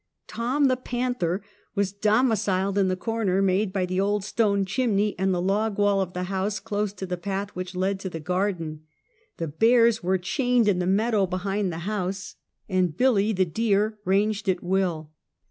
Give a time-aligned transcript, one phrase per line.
[0.25, 1.43] Tom, the panther,
[1.75, 6.01] was domiciled in the corner made by the old stone chimney and the log wall
[6.01, 8.81] of the house, close to the path which led to the garden.
[9.37, 12.35] The bears were chained in the meadow behind the house
[12.67, 15.11] and Billy, the deer, ranged at will.